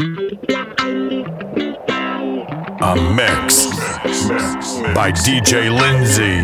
A 0.00 0.04
mix 3.16 3.66
by 4.94 5.10
DJ 5.10 5.76
Lindsay. 5.76 6.38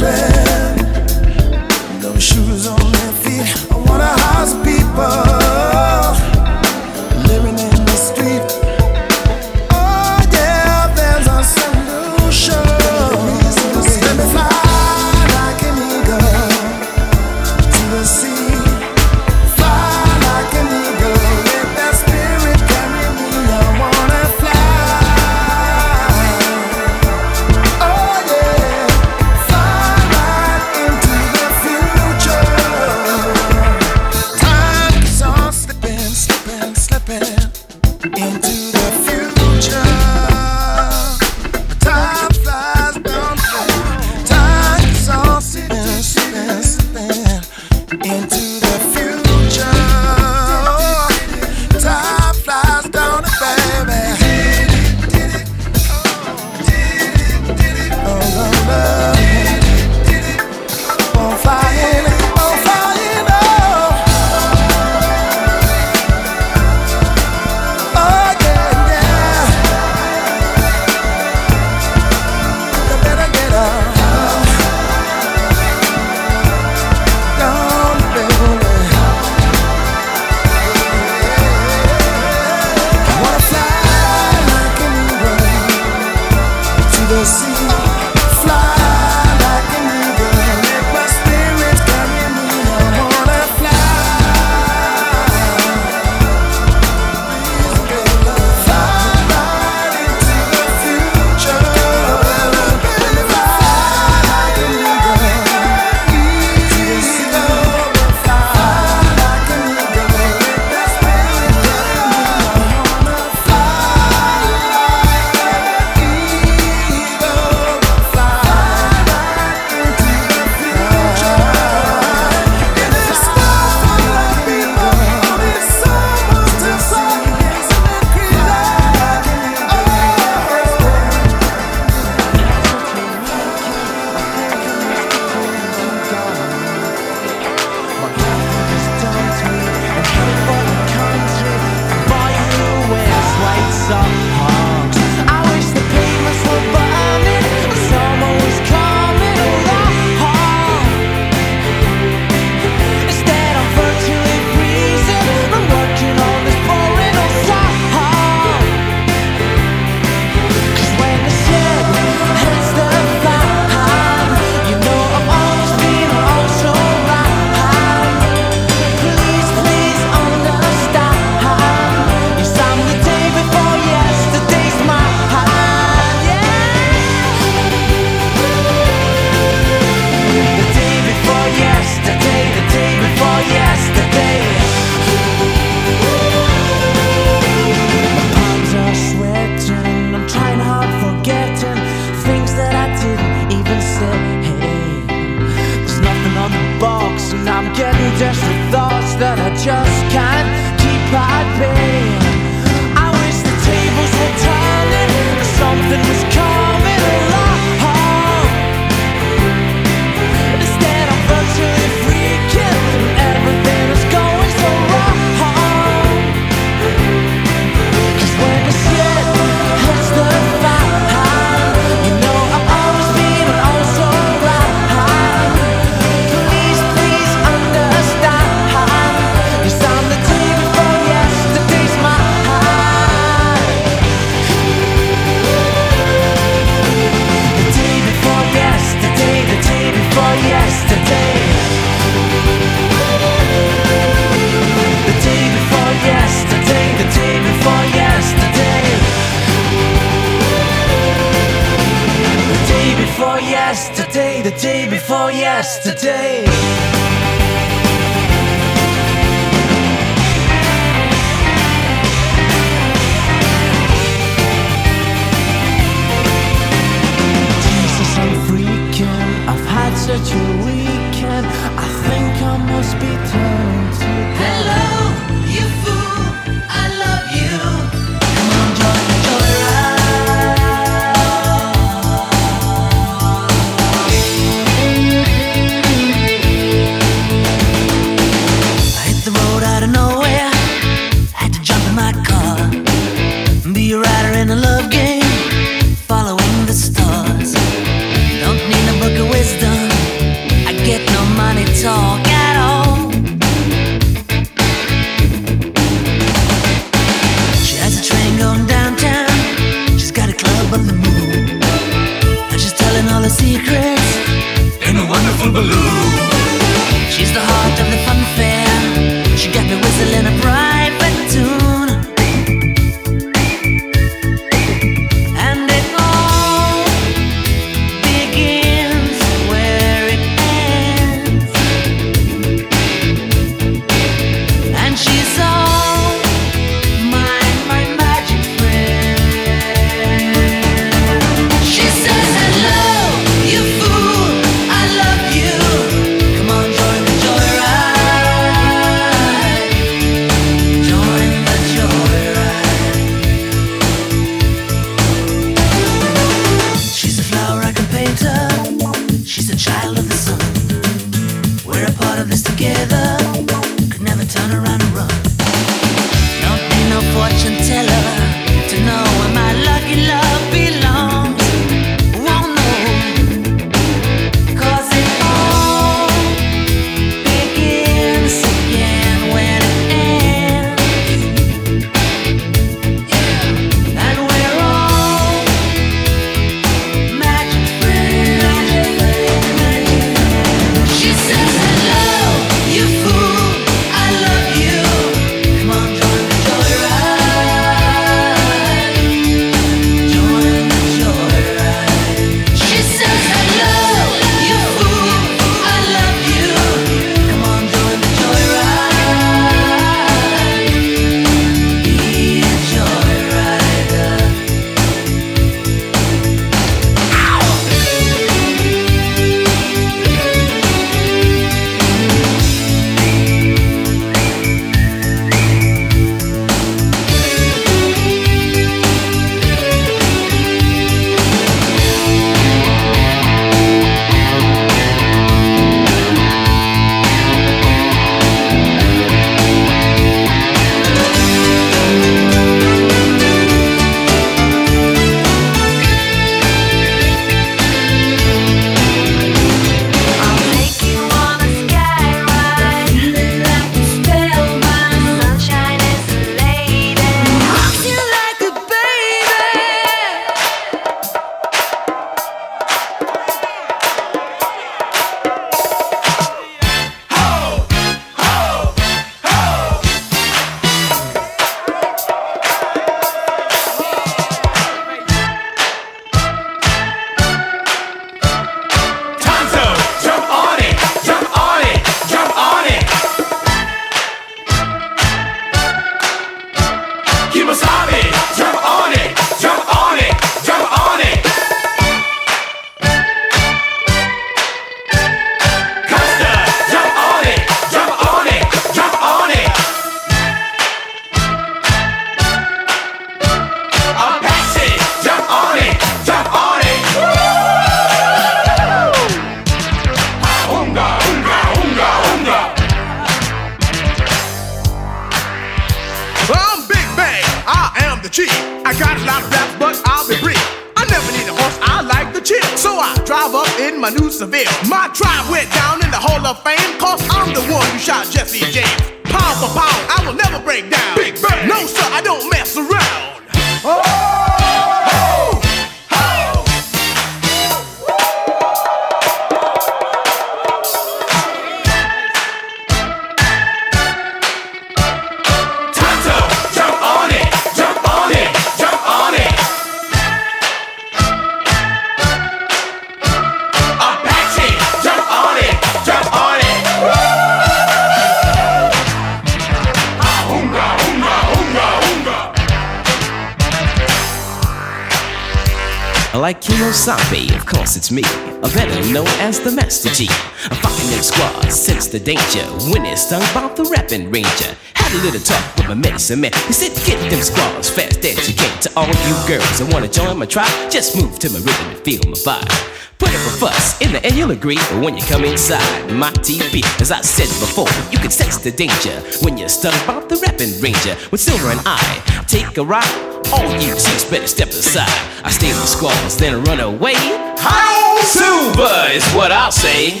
handsome 576.06 576.20
man. 576.20 576.30
You 576.46 576.52
said 576.52 576.72
get 576.86 577.10
them 577.10 577.22
squalls 577.22 577.70
fast 577.70 578.04
as 578.04 578.28
you 578.28 578.34
can. 578.34 578.60
To 578.62 578.70
all 578.76 578.86
you 578.86 579.16
girls 579.26 579.58
that 579.58 579.68
wanna 579.72 579.88
join 579.88 580.18
my 580.18 580.26
tribe, 580.26 580.70
just 580.70 580.96
move 580.96 581.18
to 581.18 581.30
my 581.30 581.38
rhythm 581.38 581.66
and 581.70 581.78
feel 581.80 582.00
my 582.06 582.18
vibe. 582.18 582.72
Put 582.98 583.10
up 583.10 583.26
a 583.26 583.32
fuss, 583.38 583.80
in 583.80 583.92
the 583.92 584.04
end 584.06 584.16
you'll 584.16 584.30
agree 584.30 584.58
when 584.80 584.96
you 584.96 585.02
come 585.02 585.24
inside 585.24 585.90
my 585.92 586.10
TV. 586.22 586.62
As 586.80 586.90
I 586.90 587.00
said 587.02 587.28
before, 587.40 587.68
you 587.90 587.98
can 587.98 588.10
sense 588.10 588.38
the 588.38 588.50
danger 588.50 588.94
when 589.22 589.36
you're 589.36 589.48
stung 589.48 589.74
by 589.86 590.00
the 590.06 590.16
rapping 590.16 590.54
ranger 590.62 590.96
with 591.10 591.20
silver 591.20 591.50
and 591.50 591.60
I. 591.66 591.82
Take 592.26 592.56
a 592.56 592.64
ride, 592.64 592.88
all 593.32 593.50
you 593.60 593.74
chicks 593.74 594.04
better 594.04 594.28
step 594.28 594.48
aside. 594.48 594.88
I 595.24 595.30
steal 595.30 595.56
the 595.56 595.66
squalls, 595.66 596.16
then 596.16 596.42
run 596.44 596.60
away. 596.60 596.96
How 597.36 598.00
silver 598.02 598.92
is 598.92 599.04
what 599.12 599.32
I'll 599.32 599.52
say. 599.52 600.00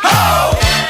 How. 0.00 0.83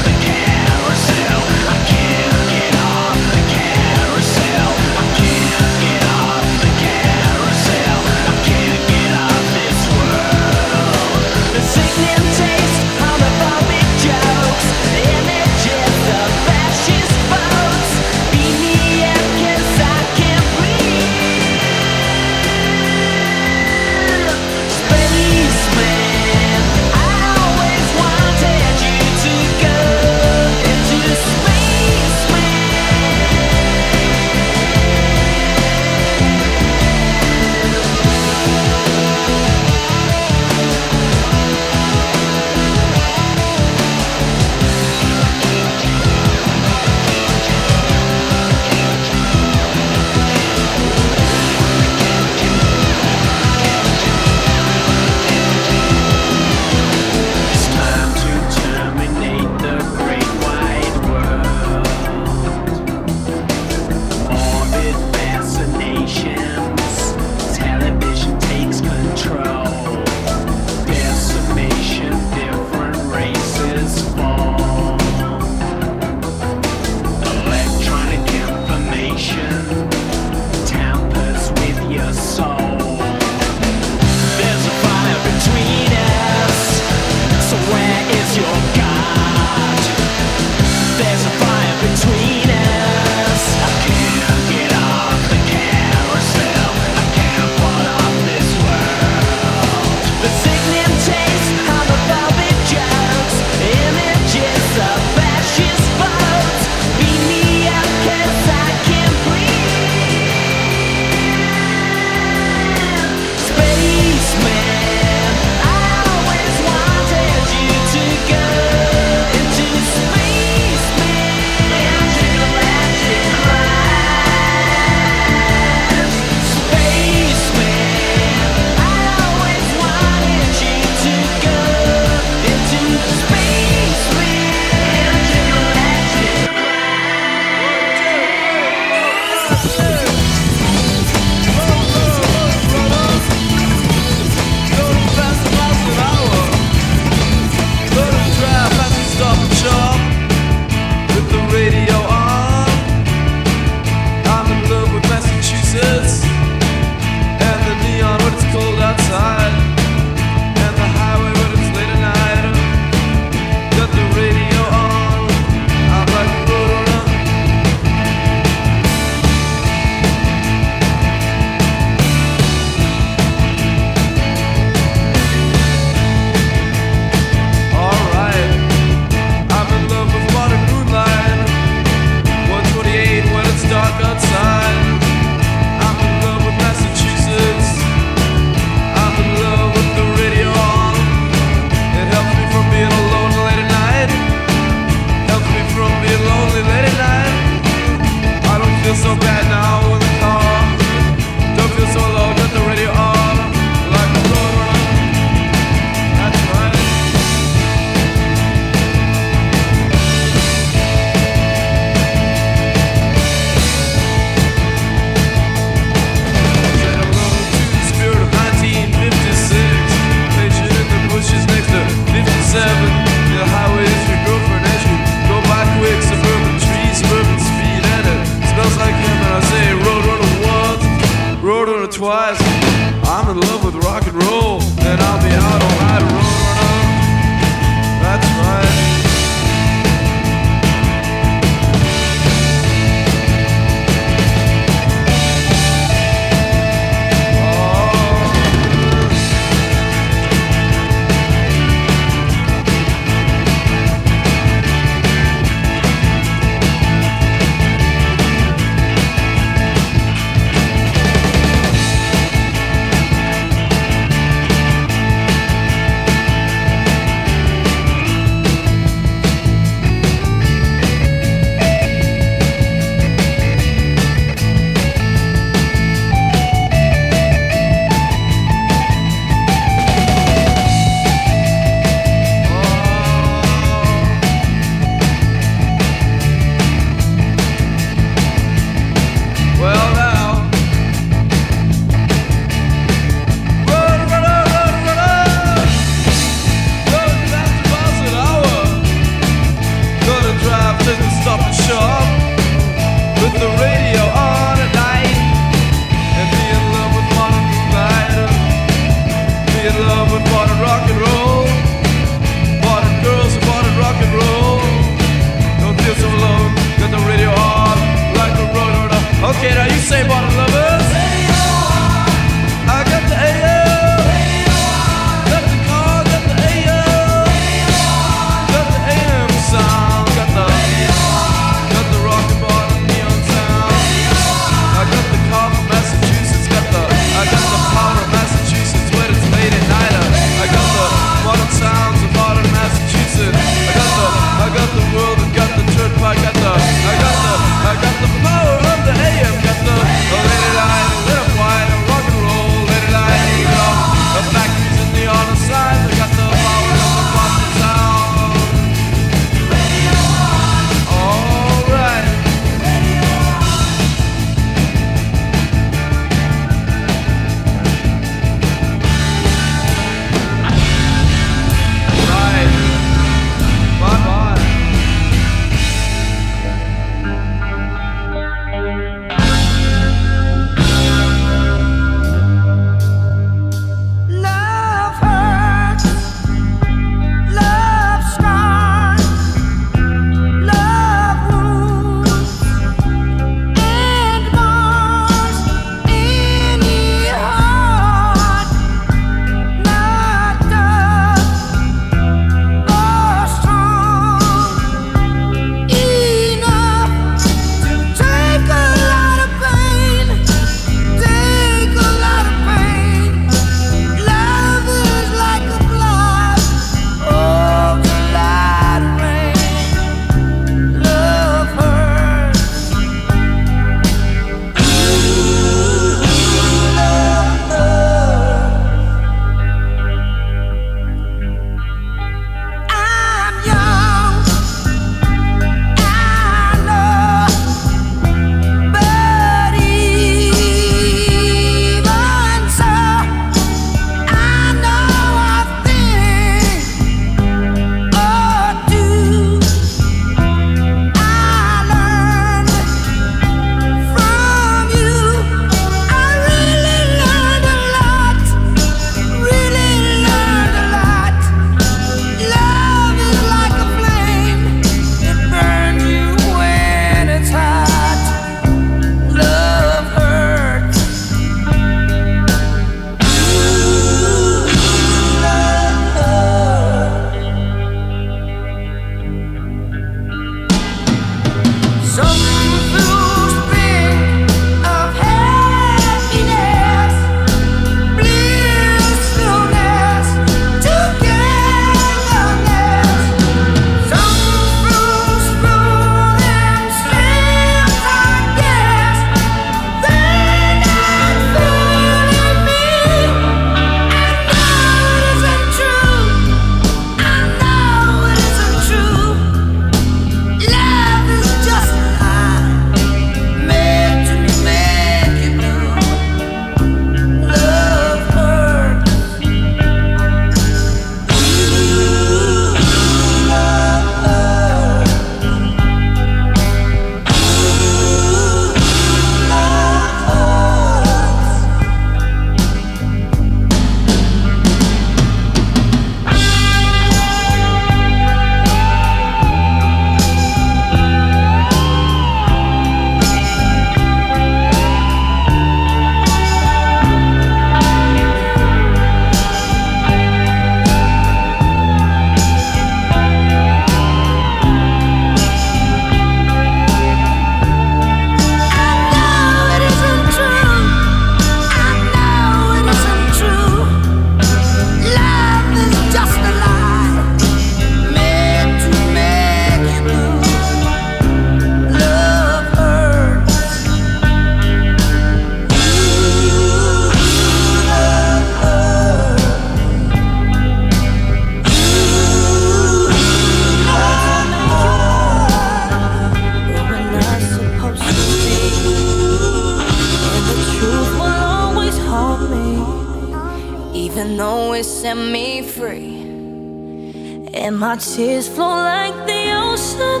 My 597.72 597.78
tears 597.78 598.28
flow 598.28 598.50
like 598.50 598.94
the 599.06 599.22
ocean 599.32 600.00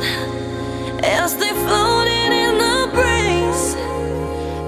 as 1.02 1.34
they 1.38 1.52
floated 1.64 2.30
in 2.44 2.58
the 2.64 2.80
breeze. 2.92 3.64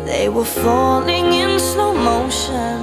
They 0.06 0.30
were 0.30 0.46
falling 0.46 1.26
in 1.34 1.58
slow 1.58 1.92
motion 1.92 2.80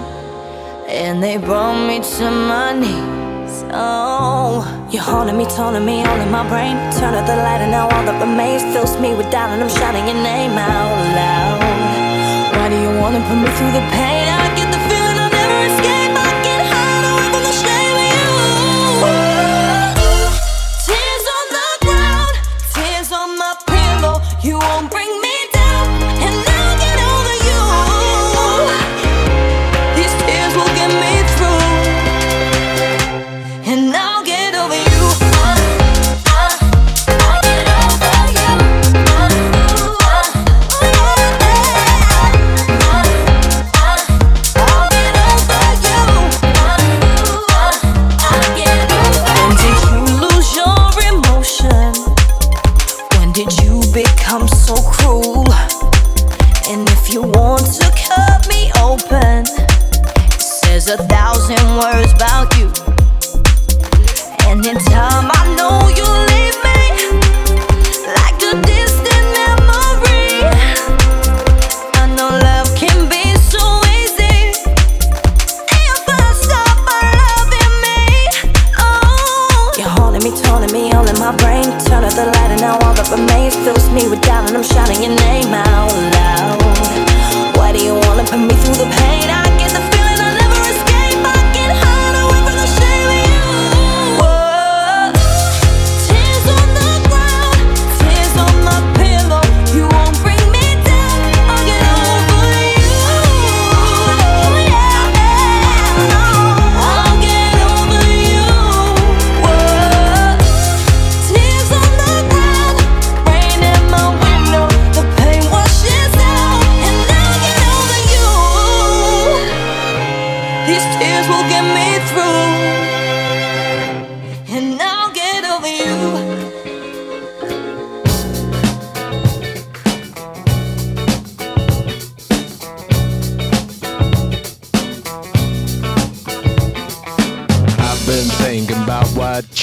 and 0.87 1.23
they 1.23 1.37
brought 1.37 1.87
me 1.87 2.01
to 2.17 2.29
my 2.29 2.71
knees. 2.71 3.65
Oh, 3.73 4.61
you're 4.91 5.01
haunting 5.01 5.37
me, 5.37 5.45
taunting 5.45 5.85
me, 5.87 6.03
all 6.05 6.19
in 6.21 6.29
my 6.29 6.47
brain. 6.47 6.75
Turn 6.99 7.15
out 7.15 7.25
the 7.25 7.37
light, 7.37 7.61
and 7.65 7.71
now 7.71 7.89
all 7.89 8.03
that 8.05 8.21
remains 8.21 8.61
fills 8.75 8.99
me 9.01 9.15
with 9.15 9.31
doubt, 9.31 9.49
and 9.49 9.63
I'm 9.63 9.69
shouting 9.69 10.05
your 10.05 10.21
name 10.21 10.51
out 10.51 10.97
loud. 11.17 12.53
Why 12.53 12.69
do 12.69 12.77
you 12.79 12.91
wanna 13.01 13.21
put 13.27 13.37
me 13.41 13.49
through 13.57 13.71
the 13.71 13.85
pain? 13.97 14.20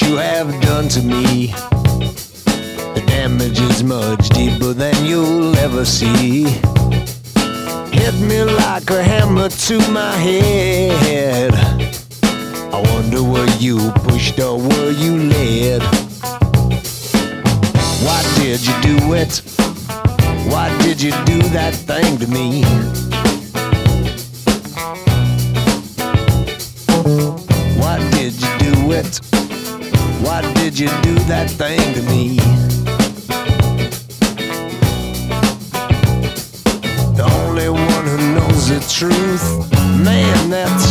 you 0.09 0.15
have 0.15 0.49
done 0.61 0.87
to 0.87 1.03
me. 1.03 1.47
The 2.95 3.03
damage 3.05 3.59
is 3.59 3.83
much 3.83 4.29
deeper 4.29 4.73
than 4.73 5.05
you'll 5.05 5.55
ever 5.57 5.85
see. 5.85 6.45
Hit 7.91 8.15
me 8.15 8.43
like 8.43 8.89
a 8.89 9.03
hammer 9.03 9.49
to 9.49 9.77
my 9.91 10.13
head. 10.13 11.53
I 12.73 12.81
wonder 12.91 13.21
were 13.21 13.51
you 13.59 13.91
pushed 14.07 14.39
or 14.39 14.57
were 14.57 14.91
you 14.91 15.29
led? 15.29 15.83
Why 18.05 18.19
did 18.37 18.65
you 18.65 18.75
do 18.81 19.13
it? 19.13 19.43
Why 20.51 20.75
did 20.81 20.99
you 20.99 21.11
do 21.25 21.39
that 21.49 21.75
thing 21.75 22.17
to 22.17 22.27
me? 22.27 22.63
Why 27.79 27.97
did 28.11 28.33
you 28.41 28.73
do 28.73 28.91
it? 28.93 29.28
Why 30.39 30.53
did 30.53 30.79
you 30.79 30.87
do 31.01 31.15
that 31.27 31.49
thing 31.49 31.93
to 31.95 32.01
me? 32.03 32.37
The 37.17 37.25
only 37.43 37.67
one 37.67 38.05
who 38.05 38.35
knows 38.35 38.69
the 38.69 38.79
truth, 38.87 39.43
man, 40.01 40.49
that's 40.49 40.88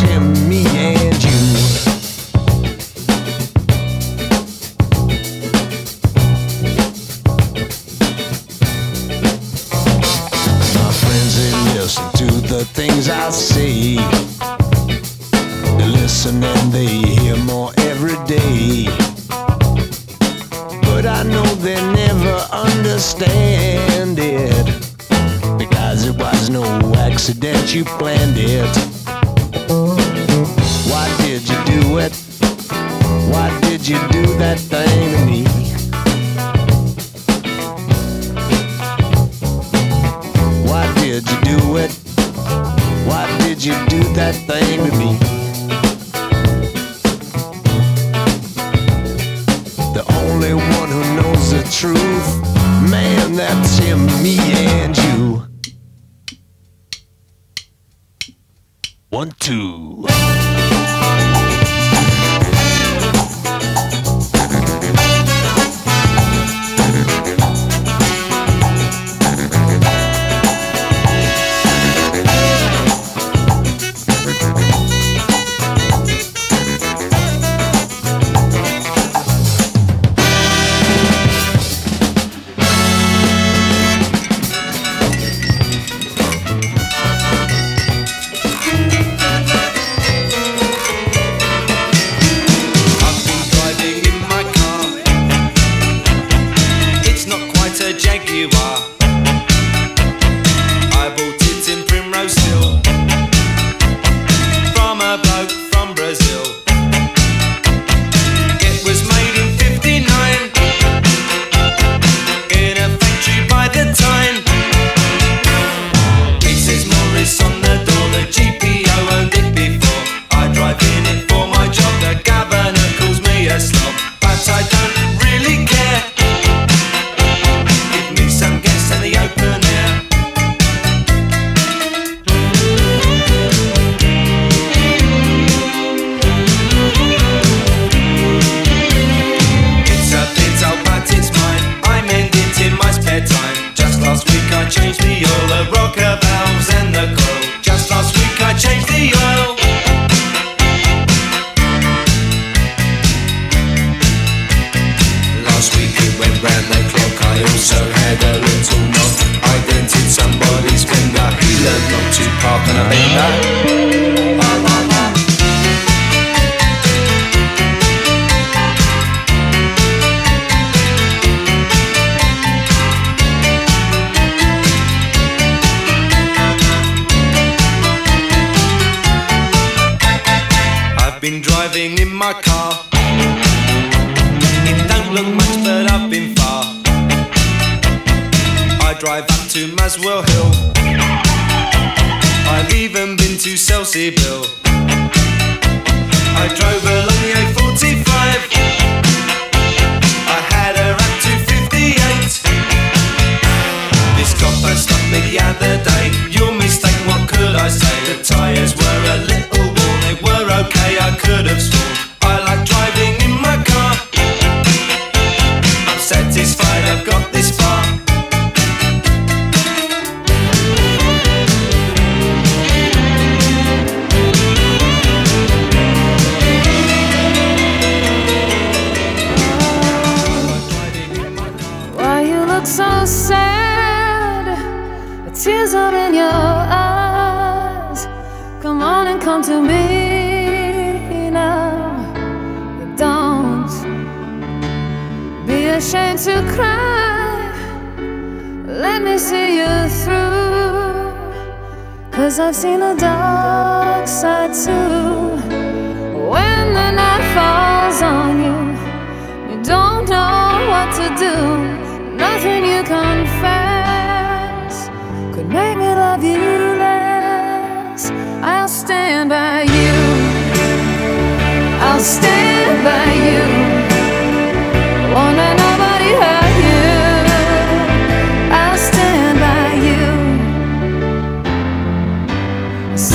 So 282.99 283.14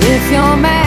if 0.00 0.32
you're 0.32 0.56
mad, 0.56 0.85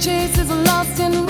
chase 0.00 0.38
is 0.38 0.48
a 0.48 0.54
lost 0.54 0.98
in 0.98 1.29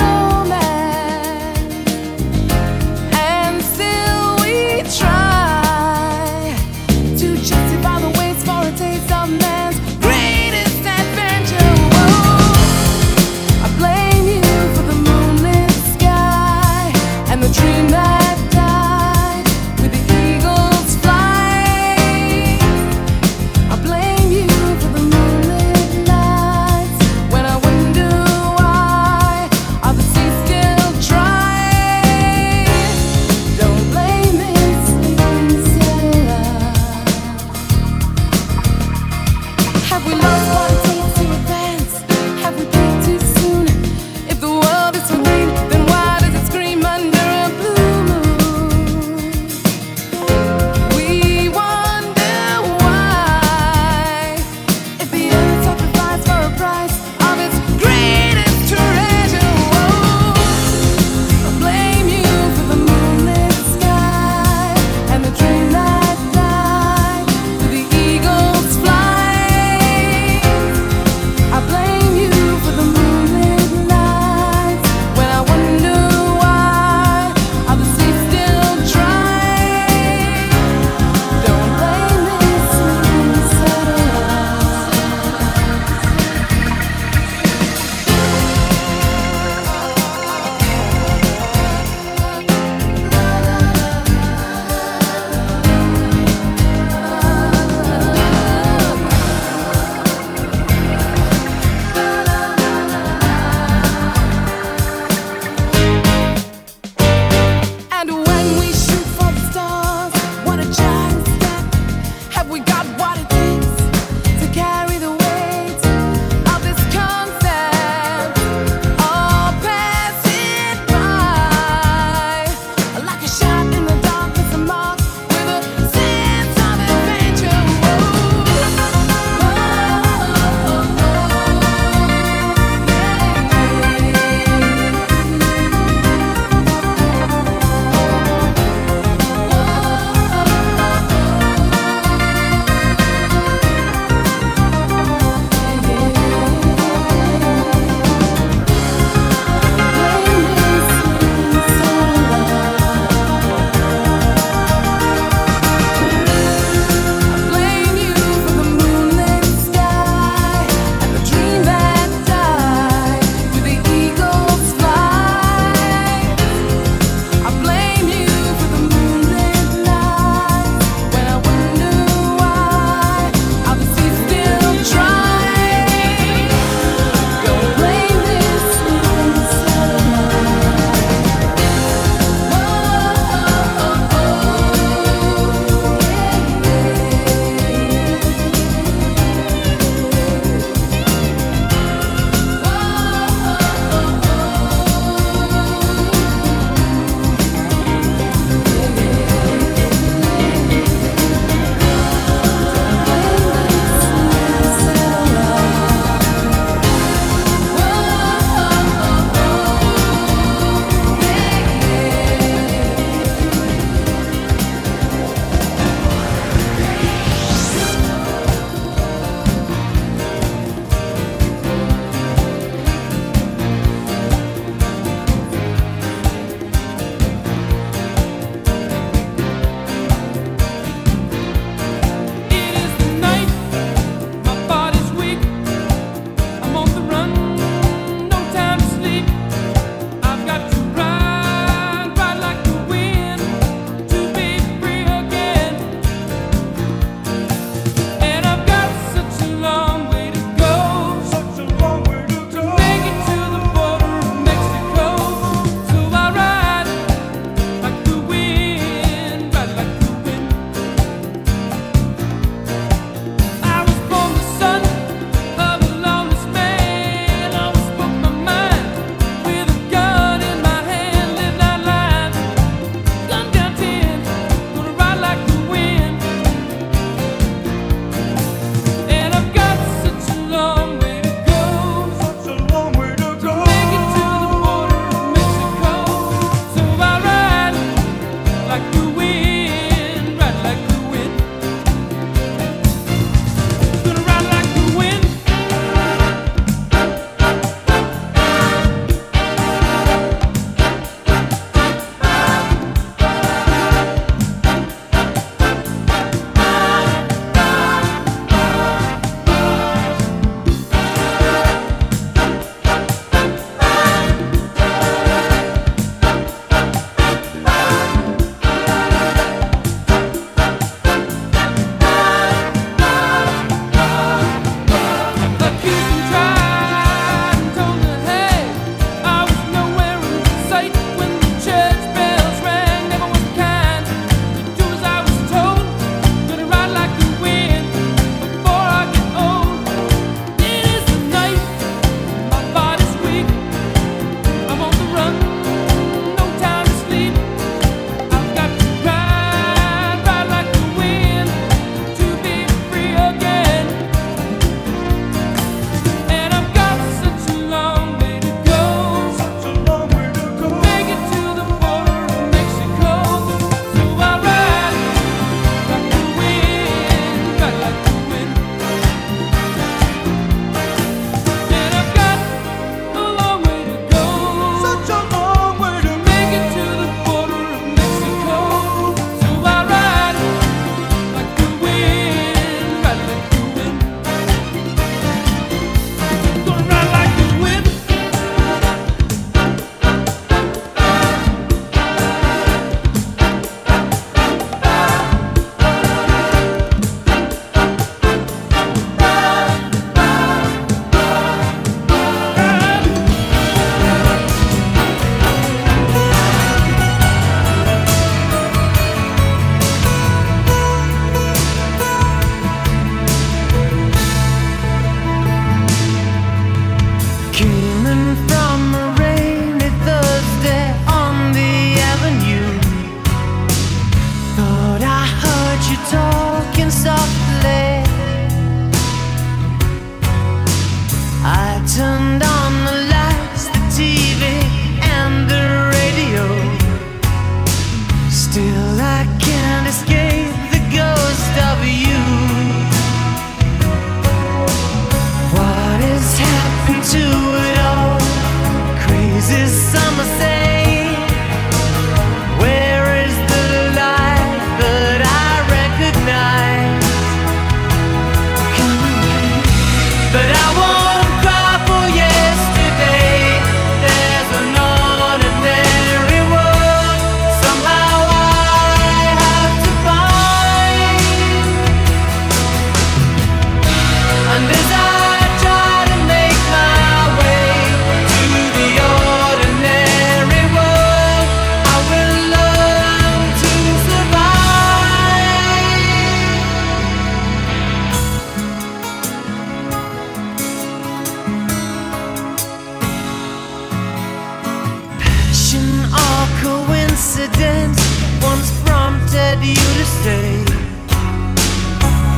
accident 497.41 497.97
once 498.43 498.71
prompted 498.83 499.59
you 499.63 499.75
to 499.75 500.05
stay. 500.05 500.65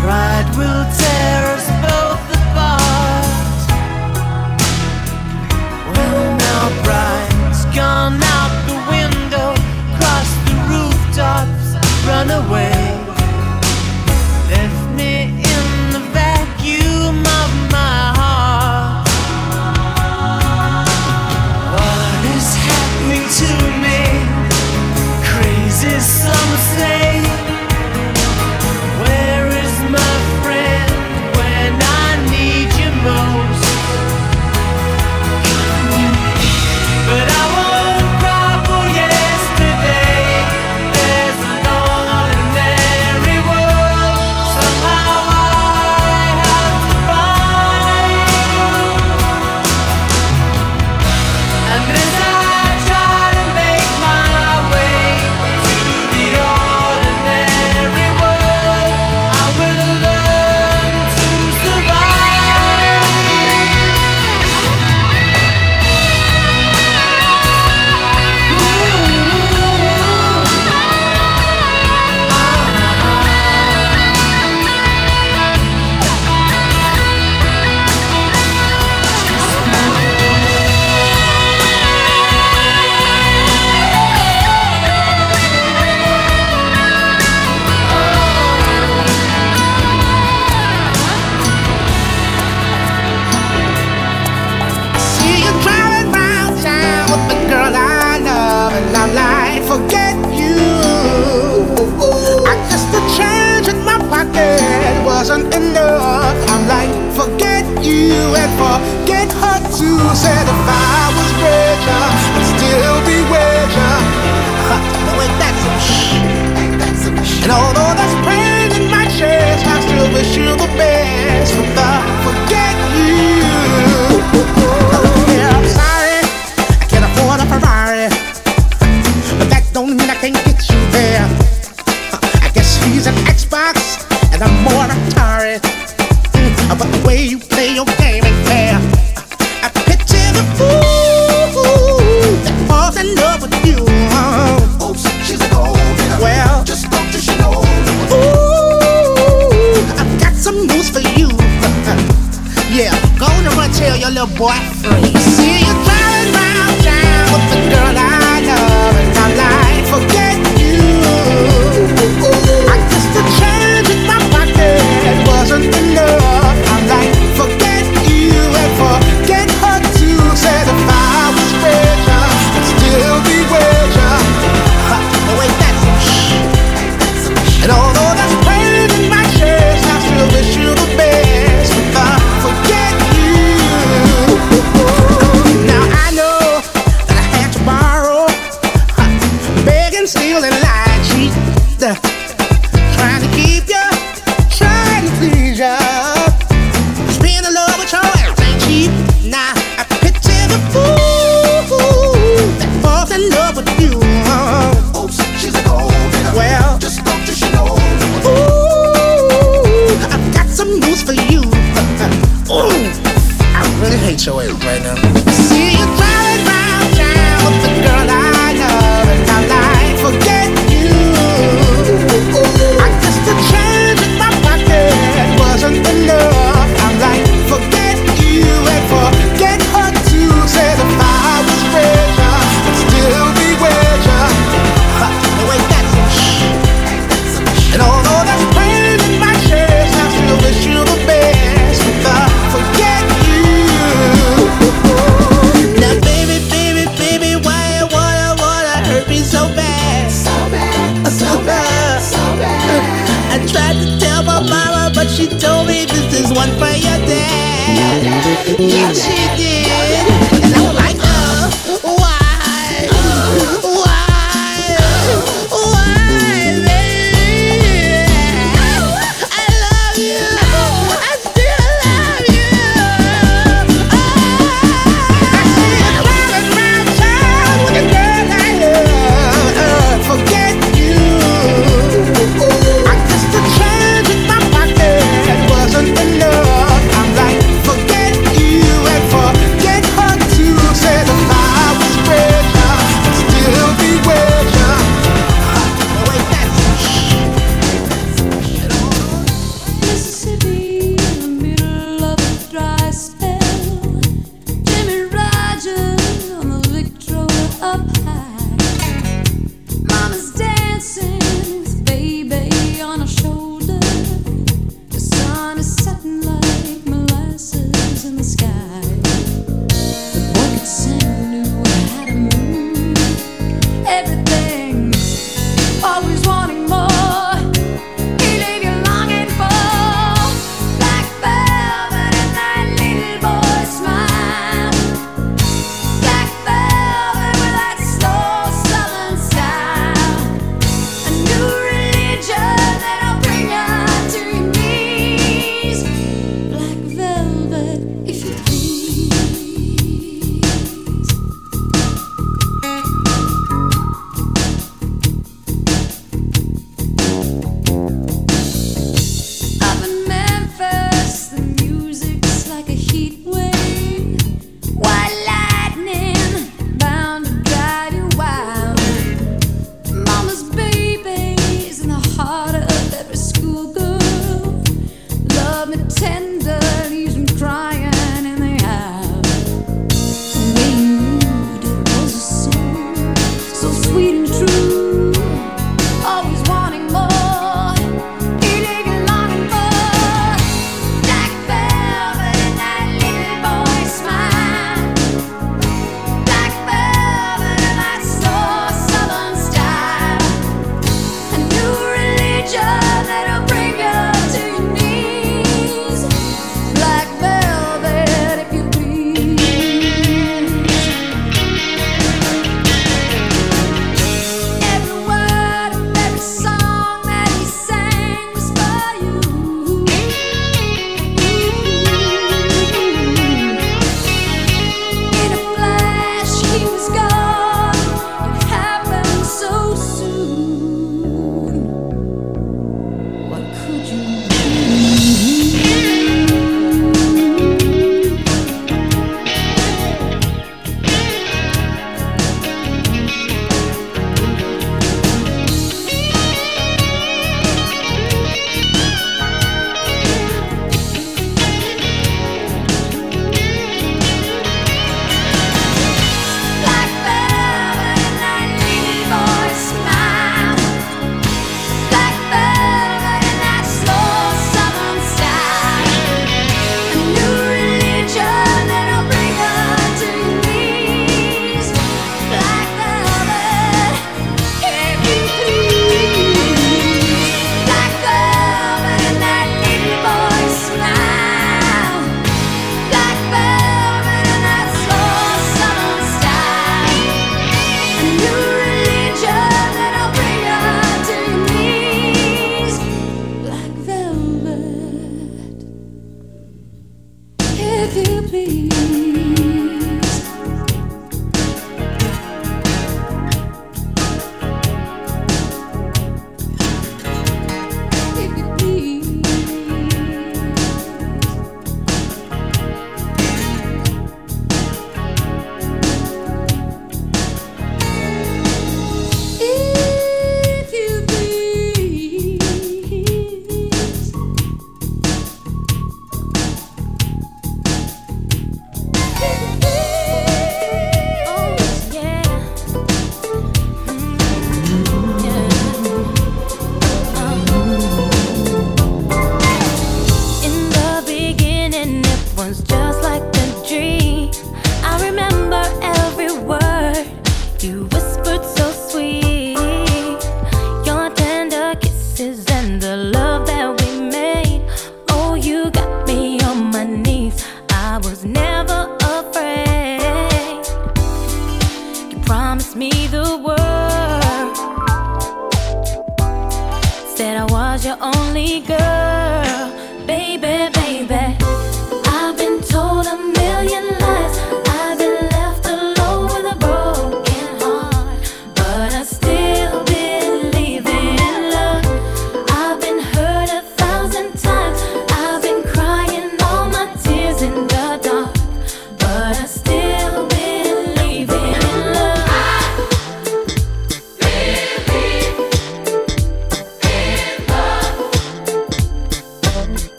Pride 0.00 0.48
will 0.56 0.84
tear 0.98 1.42
us 1.54 1.66
both 1.82 2.24
apart. 2.38 3.26
Well, 5.92 6.36
now 6.36 6.82
pride's 6.84 7.64
gone 7.74 8.20
out 8.22 8.52
the 8.68 8.78
window, 8.94 9.54
cross 9.98 10.30
the 10.46 10.54
rooftops, 10.70 12.06
run 12.06 12.30
away. 12.30 12.71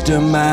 mastermind. 0.00 0.49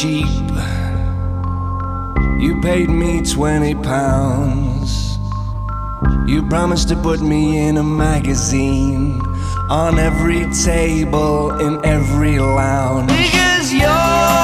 cheap. 0.00 0.26
You 2.40 2.60
paid 2.62 2.90
me 2.90 3.22
20 3.22 3.74
pounds. 3.76 5.18
You 6.26 6.42
promised 6.48 6.88
to 6.88 6.96
put 6.96 7.20
me 7.20 7.68
in 7.68 7.76
a 7.76 7.82
magazine 7.82 9.20
on 9.70 9.98
every 9.98 10.50
table 10.52 11.52
in 11.60 11.84
every 11.84 12.38
lounge. 12.38 13.08
Because 13.08 13.72
you're 13.72 14.43